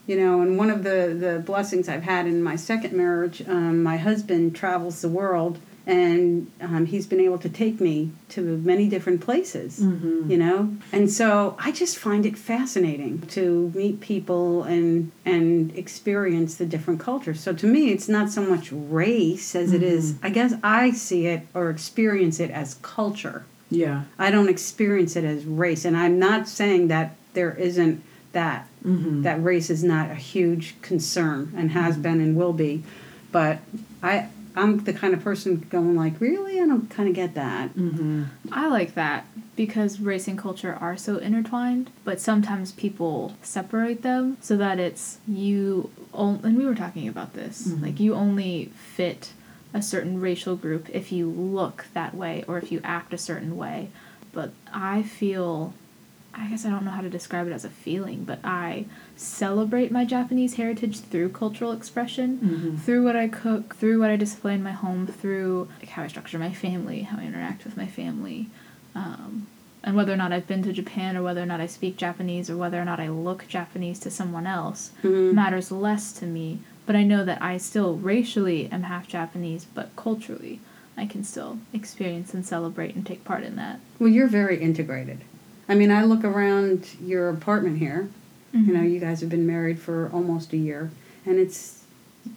[0.07, 3.83] You know, and one of the, the blessings I've had in my second marriage, um,
[3.83, 8.89] my husband travels the world and um, he's been able to take me to many
[8.89, 10.29] different places Mm-hmm.
[10.29, 16.57] you know and so i just find it fascinating to meet people and and experience
[16.57, 20.29] the different cultures so to me it's not so much race as it is i
[20.31, 24.03] guess i see it or experience it as culture Yeah.
[24.19, 29.23] i don't experience it as race and i'm not saying that there isn't that Mm-hmm.
[29.23, 32.85] that race is not a huge concern and has been and will be
[33.33, 33.59] but
[34.01, 37.75] i i'm the kind of person going like really i don't kind of get that
[37.75, 38.25] Mm-hmm.
[38.53, 44.37] I like that because race and culture are so intertwined, but sometimes people separate them
[44.41, 45.91] so that it's you.
[46.15, 47.67] only, and we were talking about this.
[47.67, 47.83] Mhm.
[47.83, 49.33] Like you only fit
[49.75, 53.57] a certain racial group if you look that way or if you act a certain
[53.57, 53.89] way.
[54.33, 55.73] But I feel.
[56.39, 58.85] I guess I don't know how to describe it as a feeling, but I
[59.17, 62.77] celebrate my Japanese heritage through cultural expression Mm-hmm.
[62.77, 66.09] through what I cook, through what I display in my home, through like how I
[66.09, 68.49] structure my family, how I interact with my family,
[68.95, 69.47] um,
[69.83, 72.51] and whether or not I've been to Japan or whether or not I speak Japanese
[72.51, 75.33] or whether or not I look Japanese to someone else Mhm.
[75.33, 76.59] matters less to me.
[76.87, 80.61] But I know that I still racially am half Japanese, but culturally
[80.97, 83.81] I can still experience and celebrate and take part in that.
[83.99, 85.19] Well, you're very integrated.
[85.69, 88.09] I mean, I look around your apartment here.
[88.53, 90.91] You know, you guys have been married for almost a year,
[91.27, 91.85] and it's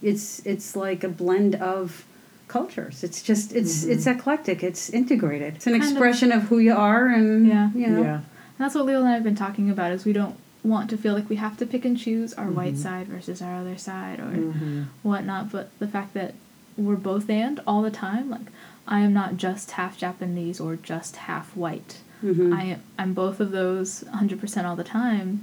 [0.01, 2.03] it's it's like a blend of
[2.49, 3.03] cultures.
[3.05, 3.89] It's just it's Mhm.
[3.91, 4.61] it's eclectic.
[4.61, 5.55] It's integrated.
[5.55, 7.69] It's an Kind expression of, who you are, and Yeah.
[7.73, 8.15] you know, Yeah.
[8.15, 8.23] And
[8.57, 11.13] that's what Leo and I have been talking about is we don't want to feel
[11.13, 12.77] like we have to pick and choose our white Mhm.
[12.83, 14.81] side versus our other side or Mm-hmm.
[15.03, 16.33] whatnot, but the fact that
[16.75, 18.47] we're both and all the time, like
[18.85, 21.99] I am not just half Japanese or just half white.
[22.23, 22.53] Mhm.
[22.53, 25.41] I am I'm both of those 100% all the time,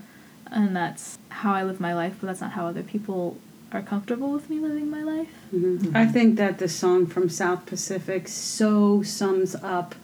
[0.50, 3.38] and that's how I live my life, but that's not how other people
[3.72, 5.28] are comfortable with me living my life.
[5.54, 5.94] Mhm.
[5.94, 9.94] I think that the song from South Pacific so sums up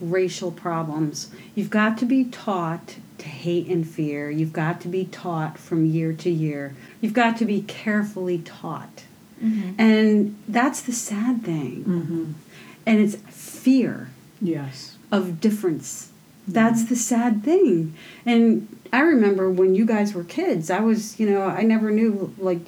[0.00, 1.28] racial problems.
[1.54, 4.30] You've got to be taught to hate and fear.
[4.30, 6.74] You've got to be taught from year to year.
[7.00, 9.04] You've got to be carefully taught.
[9.76, 11.84] And that's the sad thing.
[11.86, 12.24] Mm-hmm.
[12.86, 14.08] And it's fear
[14.40, 14.96] Yes.
[15.10, 16.10] of difference.
[16.46, 17.94] That's the sad thing.
[18.26, 22.34] And I remember when you guys were kids, I was, you know, I never knew,
[22.36, 22.60] like,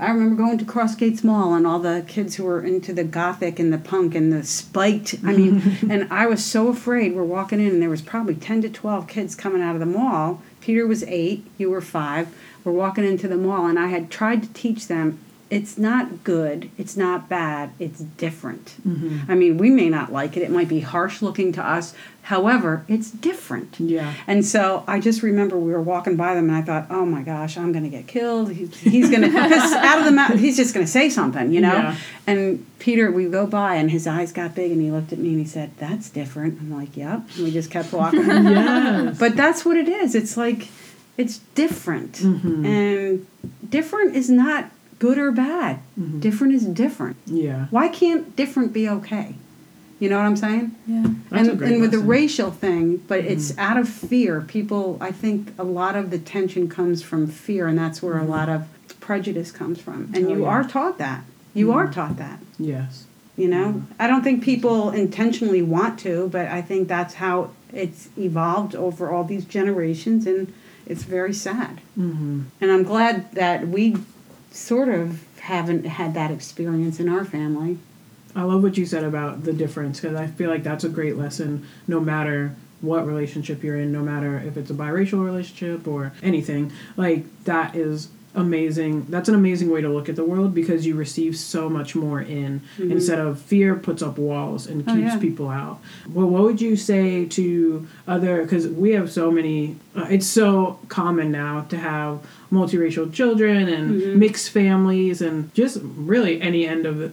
[0.00, 3.60] I remember going to Crossgates Mall and all the kids who were into the gothic
[3.60, 5.16] and the punk and the spiked.
[5.24, 7.14] I mean, and I was so afraid.
[7.14, 9.86] We're walking in and there was probably 10 to 12 kids coming out of the
[9.86, 10.42] mall.
[10.60, 12.34] Peter was eight, you were five.
[12.64, 16.70] We're walking into the mall and I had tried to teach them it's not good,
[16.76, 18.74] it's not bad, it's different.
[18.86, 19.30] Mm-hmm.
[19.30, 20.42] I mean, we may not like it.
[20.42, 21.94] It might be harsh looking to us.
[22.22, 23.80] However, it's different.
[23.80, 24.12] Yeah.
[24.26, 27.22] And so I just remember we were walking by them, and I thought, "Oh my
[27.22, 28.50] gosh, I'm going to get killed.
[28.52, 31.50] He, he's going to because out of the mouth, he's just going to say something,
[31.52, 31.96] you know." Yeah.
[32.26, 35.30] And Peter, we go by, and his eyes got big, and he looked at me
[35.30, 38.24] and he said, "That's different." I'm like, "Yep." And we just kept walking.
[38.28, 39.18] Yes.
[39.18, 40.14] but that's what it is.
[40.14, 40.68] It's like
[41.16, 42.66] it's different, Mhm.
[42.66, 43.26] and
[43.70, 45.78] different is not good or bad.
[45.98, 46.20] Mhm.
[46.20, 47.16] Different is different.
[47.26, 47.66] Yeah.
[47.70, 49.34] Why can't different be okay?
[50.00, 50.72] You know what I'm saying?
[50.86, 51.06] Yeah.
[51.30, 54.40] That's a and and with the racial thing, but it's out of fear.
[54.40, 58.24] People, I think a lot of the tension comes from fear, and that's where a
[58.24, 58.62] lot of
[59.00, 60.10] prejudice comes from.
[60.14, 60.48] And Oh, you yeah.
[60.48, 61.24] are taught that.
[61.54, 62.38] You are taught that.
[62.58, 63.04] Yes.
[63.36, 68.08] You know, I don't think people intentionally want to, but I think that's how it's
[68.16, 70.52] evolved over all these generations, and
[70.86, 71.80] it's very sad.
[71.98, 72.40] Mm-hmm.
[72.60, 73.96] And I'm glad that we
[74.50, 77.78] sort of haven't had that experience in our family.
[78.34, 81.16] I love what you said about the difference because I feel like that's a great
[81.16, 86.12] lesson no matter what relationship you're in, no matter if it's a biracial relationship or
[86.22, 86.70] anything.
[86.96, 88.08] Like, that is
[88.38, 89.06] amazing.
[89.08, 92.20] That's an amazing way to look at the world because you receive so much more
[92.20, 95.18] in instead of fear puts up walls and Oh, keeps yeah.
[95.18, 95.80] people out.
[96.12, 100.78] Well, what would you say to other, because we have so many, uh, it's so
[100.88, 102.20] common now to have
[102.52, 107.10] multiracial children and mixed families and just really any end of the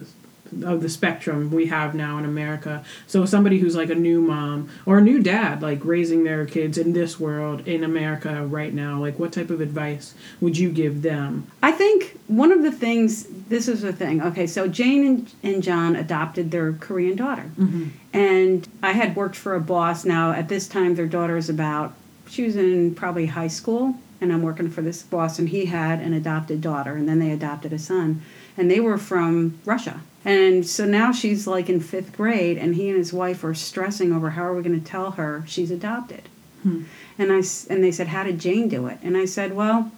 [0.64, 2.84] of the spectrum we have now in America.
[3.06, 6.78] So somebody who's like a new mom or a new dad, like raising their kids
[6.78, 11.02] in this world in America right now, like what type of advice would you give
[11.02, 11.46] them?
[11.62, 14.22] I think one of the things, this is the thing.
[14.22, 17.50] Okay, so Jane and, and John adopted their Korean daughter.
[17.58, 17.88] Mm-hmm.
[18.12, 20.04] And I had worked for a boss.
[20.04, 21.94] Now, at this time, their daughter is about,
[22.28, 23.96] she was in probably high school.
[24.18, 27.32] And I'm working for this boss, and he had an adopted daughter, and then they
[27.32, 28.22] adopted a son.
[28.56, 30.00] And they were from Russia.
[30.24, 34.12] And so now she's like in fifth grade, and he and his wife are stressing
[34.12, 36.28] over how are we going to tell her she's adopted.
[36.62, 36.84] Hmm.
[37.18, 37.36] And I
[37.70, 39.92] and they said, "How did Jane do it?" And I said, "Well,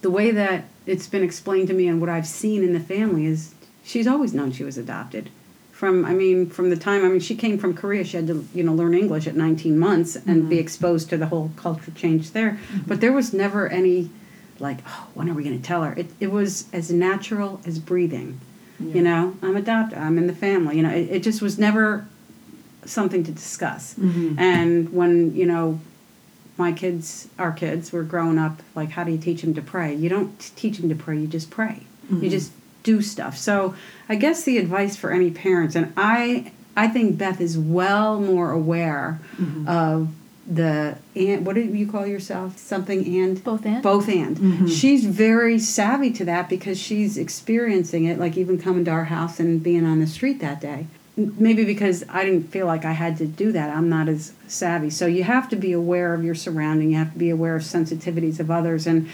[0.00, 3.26] the way that it's been explained to me and what I've seen in the family
[3.26, 5.30] is she's always known she was adopted
[5.70, 8.46] from I mean from the time I mean she came from Korea she had to
[8.54, 10.60] you know learn English at 19 months and be mm-hmm.
[10.60, 12.88] exposed to the whole culture change there mm-hmm.
[12.88, 14.10] but there was never any
[14.62, 15.92] like oh when are we going to tell her?
[15.94, 18.40] It, it was as natural as breathing
[18.80, 18.94] Yeah.
[18.94, 19.36] you know?
[19.42, 20.90] I'm adopted I'm in the family you know?
[21.00, 22.06] It, it just was never
[22.84, 23.94] something to discuss.
[23.94, 24.38] Mhm.
[24.38, 25.80] and when you know
[26.58, 29.94] my kids our kids were growing up like how do you teach them to pray?
[29.94, 31.76] You don't teach them to pray you just pray.
[32.10, 33.36] You just do stuff.
[33.38, 33.74] So
[34.08, 38.50] i guess the advice for any parents and i i think beth is well more
[38.50, 39.20] aware
[39.66, 40.08] of
[40.46, 42.58] the and what do you call yourself?
[42.58, 43.42] Something and?
[43.42, 43.82] Both and?
[43.82, 44.36] both and.
[44.36, 44.66] Mm-hmm.
[44.66, 49.38] She's very savvy to that because she's experiencing it like even coming to our house
[49.38, 50.86] and being on the street that day.
[51.14, 53.70] Maybe because i didn't feel like i had to do that.
[53.70, 54.90] I'm not as savvy.
[54.90, 56.90] So you have to be aware of your surrounding.
[56.90, 58.86] You have to be aware of sensitivities of others.
[58.86, 59.08] And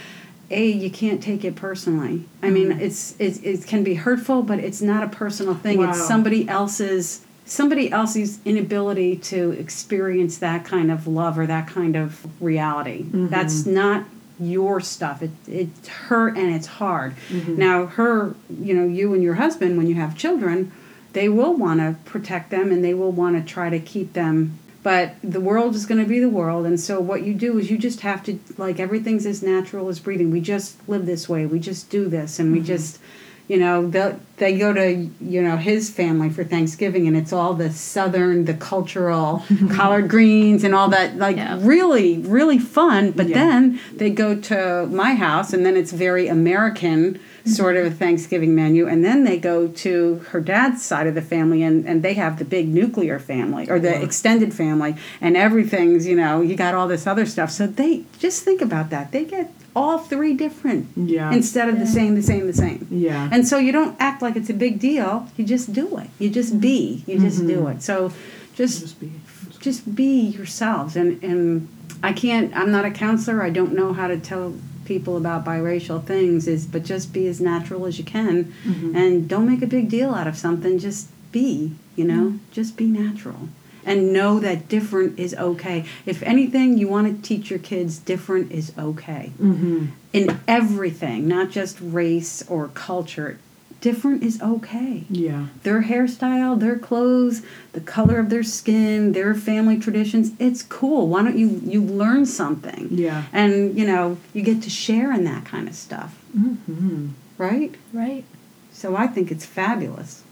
[0.50, 2.24] a you can't take it personally.
[2.42, 2.80] I mean mm-hmm.
[2.80, 5.82] it's, it's it can be hurtful but it's not a personal thing.
[5.82, 11.96] It's somebody else's somebody else's inability to experience that kind of love or that kind
[11.96, 13.04] of reality.
[13.04, 13.28] Mm-hmm.
[13.28, 14.04] That's not
[14.38, 15.22] your stuff.
[15.22, 17.16] It, it's her and it's hard.
[17.28, 17.56] Mm-hmm.
[17.56, 20.72] Now her you know you and your husband when you have children
[21.14, 24.58] they will want to protect them and they will want to try to keep them.
[24.82, 27.70] But the world is going to be the world and so what you do is
[27.70, 30.30] you just have to like everything's as natural as breathing.
[30.30, 31.46] We just live this way.
[31.46, 32.66] We just do this and we mm-hmm.
[32.66, 33.00] just
[33.48, 37.54] you know they they go to you know his family for thanksgiving and it's all
[37.54, 41.58] the southern the cultural collard greens and all that like Yeah.
[41.60, 43.38] really really fun but Yeah.
[43.38, 47.50] then they go to my house and then it's very american mm-hmm.
[47.50, 51.22] sort of a thanksgiving menu and then they go to her dad's side of the
[51.22, 54.02] family and, and they have the big nuclear family or the Wow.
[54.02, 58.42] extended family and everything's you know you got all this other stuff so they just
[58.44, 61.32] think about that they get all three different Yeah.
[61.32, 62.86] instead of the same the same the same.
[62.90, 63.28] Yeah.
[63.32, 65.12] and so you don't act like it's a big deal.
[65.36, 66.10] You just do it.
[66.18, 67.04] You just be.
[67.06, 67.78] You just do mm-hmm.
[67.78, 67.82] it.
[67.82, 68.12] So
[68.54, 69.12] just Just be.
[69.60, 70.96] just be yourselves.
[70.96, 71.68] And and
[72.02, 73.42] i can't i'm not a counselor.
[73.42, 76.46] I don't know how to tell people about biracial things.
[76.54, 78.36] Is but just be as natural as you can.
[78.44, 78.96] Mm-hmm.
[79.00, 80.78] And don't make a big deal out of something.
[80.78, 82.24] Just be you know?
[82.28, 82.52] Mm-hmm.
[82.52, 83.48] Just be natural
[83.88, 88.52] and know that different is okay if anything you want to teach your kids different
[88.52, 89.86] is okay Mm-hmm.
[90.12, 93.38] in everything not just race or culture
[93.80, 95.46] different is okay Yeah.
[95.62, 100.32] their hairstyle, their clothes, the color of their skin, their family traditions.
[100.40, 101.06] It's cool.
[101.06, 102.88] Why don't you you learn something?
[102.90, 103.22] Yeah.
[103.32, 107.10] And you know, you get to share in that kind of stuff, Mm-hmm.
[107.46, 107.72] right?
[107.92, 108.24] Right.
[108.72, 110.24] So I think it's fabulous.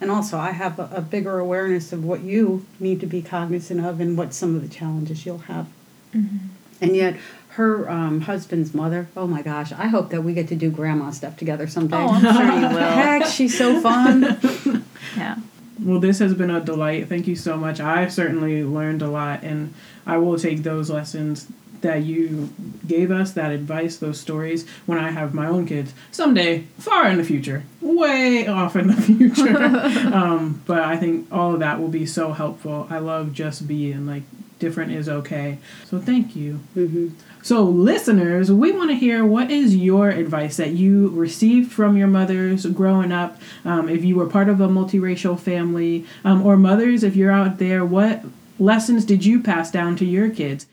[0.00, 3.84] And also, I have a, a bigger awareness of what you need to be cognizant
[3.84, 5.68] of and what some of the challenges you'll have.
[6.12, 7.16] And yet,
[7.50, 11.10] her um, husband's mother, oh my gosh, I hope that we get to do grandma
[11.10, 11.96] stuff together someday.
[11.96, 12.90] Oh, I'm sure you will.
[12.90, 14.84] Heck, she's so fun.
[15.16, 15.38] Yeah.
[15.82, 17.08] Well, this has been a delight.
[17.08, 17.80] Thank you so much.
[17.80, 19.74] I've certainly learned a lot, and
[20.06, 21.48] I will take those lessons
[21.82, 22.50] that you
[22.86, 27.16] gave us, that advice, those stories, when I have my own kids someday, far in
[27.16, 29.56] the future, way off in the future.
[30.14, 32.86] um, but I think all of that will be so helpful.
[32.90, 34.22] I love just being like
[34.58, 35.58] different is okay.
[35.86, 36.60] So thank you.
[36.74, 37.08] hmm
[37.42, 42.08] So, listeners, we want to hear what is your advice that you received from your
[42.08, 43.40] mothers growing up?
[43.64, 47.56] Um, if you were part of a multiracial family, um, or mothers, if you're out
[47.58, 48.22] there, what
[48.58, 50.66] lessons did you pass down to your kids?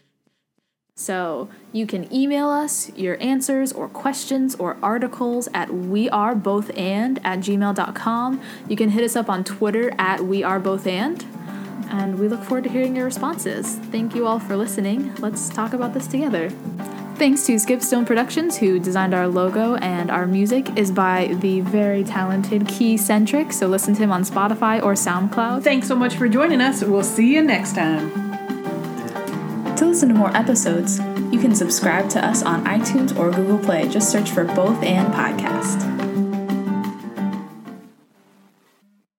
[0.99, 8.41] So you can email us your answers or questions or articles at wearebothand at gmail.com.
[8.67, 11.23] You can hit us up on Twitter at wearebothand.
[11.91, 13.75] And we look forward to hearing your responses.
[13.75, 15.15] Thank you all for listening.
[15.17, 16.49] Let's talk about this together.
[17.15, 22.03] Thanks to Skipstone Productions, who designed our logo, and our music is by the very
[22.03, 23.53] talented Key Centric.
[23.53, 25.63] So listen to him on Spotify or SoundCloud.
[25.63, 26.83] Thanks so much for joining us.
[26.83, 28.26] We'll see you next time.
[29.77, 30.97] To listen to more episodes,
[31.31, 33.87] you can subscribe to us on iTunes or Google Play.
[33.87, 35.86] Just search for Both and Podcast.